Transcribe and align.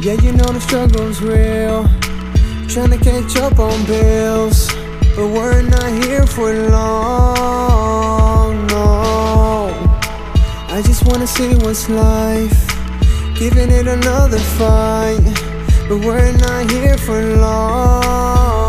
Yeah, 0.00 0.14
you 0.22 0.30
know 0.30 0.44
the 0.44 0.60
struggle's 0.60 1.20
real. 1.20 1.82
Trying 2.68 2.90
to 2.96 2.98
catch 2.98 3.36
up 3.38 3.58
on 3.58 3.84
bills. 3.84 4.68
But 5.16 5.26
we're 5.26 5.62
not 5.62 5.90
here 6.04 6.24
for 6.24 6.54
long, 6.70 8.64
no. 8.68 9.72
I 10.68 10.80
just 10.86 11.04
wanna 11.04 11.26
see 11.26 11.56
what's 11.56 11.88
life. 11.88 12.64
Giving 13.34 13.72
it 13.72 13.88
another 13.88 14.38
fight. 14.38 15.18
But 15.88 15.98
we're 16.04 16.30
not 16.30 16.70
here 16.70 16.96
for 16.96 17.20
long. 17.36 18.67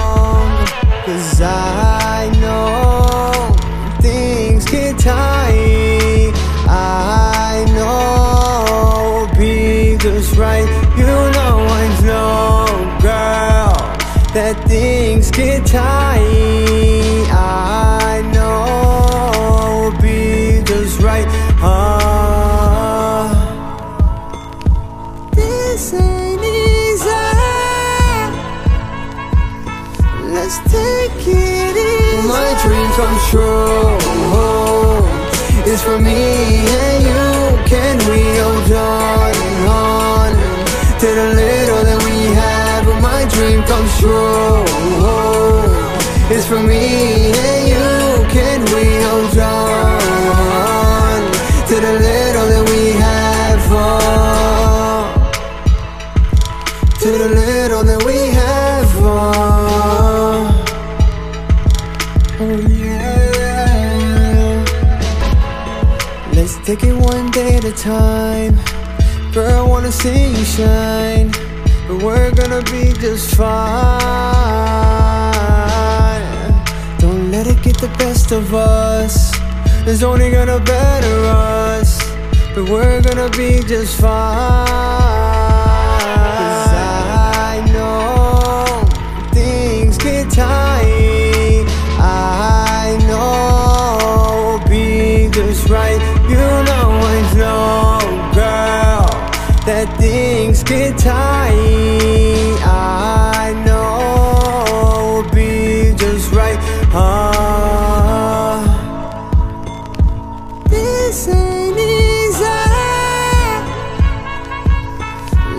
That 14.39 14.57
things 14.69 15.31
get 15.31 15.65
tight. 15.65 16.21
I 17.29 18.21
know 18.33 19.91
be 20.01 20.63
just 20.63 21.01
right. 21.01 21.27
Ah, 21.61 23.27
this 25.33 25.93
ain't 25.93 26.41
easy. 26.41 27.09
Let's 30.35 30.57
take 30.71 31.27
it 31.27 31.75
easy. 31.89 32.27
My 32.35 32.49
dream 32.63 32.89
come 32.99 33.17
true. 33.29 33.97
It's 35.69 35.83
for 35.83 35.99
me 35.99 36.21
and 36.85 37.03
you. 37.03 37.28
Comes. 44.01 44.69
It's 46.31 46.45
for 46.45 46.61
me 46.61 47.31
and 47.33 47.67
you. 47.67 47.79
Can 48.29 48.61
we 48.75 48.85
hold 49.01 49.37
on 49.39 51.21
to 51.67 51.75
the 51.75 51.93
little 52.05 52.47
that 52.47 52.63
we 52.69 52.81
have? 52.91 53.71
Oh, 53.71 55.07
to 56.99 57.09
the 57.11 57.29
little 57.29 57.83
that 57.83 58.03
we 58.05 58.17
have. 58.39 58.95
Oh, 58.97 59.15
oh 62.39 62.59
yeah. 62.69 63.19
Let's 66.33 66.55
take 66.65 66.83
it 66.83 66.93
one 66.93 67.31
day 67.31 67.55
at 67.57 67.65
a 67.65 67.71
time. 67.71 68.59
Girl, 69.33 69.65
I 69.65 69.67
wanna 69.67 69.91
see 69.91 70.29
you 70.29 70.45
shine. 70.45 71.48
But 71.89 72.03
we're 72.03 72.31
gonna 72.31 72.61
be 72.65 72.93
just 72.93 73.33
fine. 73.33 73.49
Don't 76.99 77.31
let 77.31 77.47
it 77.47 77.63
get 77.63 77.79
the 77.79 77.87
best 77.97 78.31
of 78.31 78.53
us. 78.53 79.31
It's 79.87 80.03
only 80.03 80.29
gonna 80.29 80.59
better 80.59 81.25
us. 81.25 81.97
But 82.53 82.69
we're 82.69 83.01
gonna 83.01 83.31
be 83.31 83.63
just 83.63 83.99
fine. 83.99 85.38
Things 100.19 100.63
get 100.63 100.97
tight. 100.97 102.59
I 102.63 103.53
know 103.65 103.85
we'll 105.11 105.29
be 105.33 105.93
just 106.03 106.31
right. 106.39 106.59
Ah, 106.91 108.59
this 110.73 111.27
ain't 111.27 111.77
easy. 111.77 112.65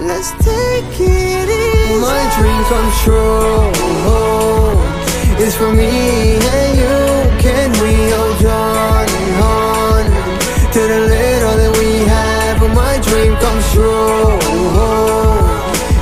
Let's 0.09 0.31
take 0.48 0.94
it 1.00 1.48
easy. 1.62 2.00
My 2.09 2.22
dream 2.37 2.62
come 2.71 2.91
true. 3.03 3.71
It's 5.42 5.56
for 5.56 5.72
me 5.72 6.19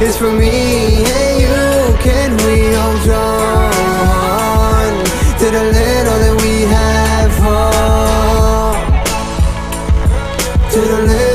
is 0.01 0.17
for 0.17 0.31
me 0.31 1.05
and 1.05 1.41
you 1.41 1.99
Can 1.99 2.31
we 2.47 2.73
hold 2.73 3.09
on 3.11 4.93
to 5.41 5.47
the 5.51 5.65
little 5.77 6.19
that 6.25 6.35
we 6.43 6.63
have? 6.75 7.33
Oh, 7.43 8.75
to 10.71 10.81
the 10.81 11.03
little 11.03 11.28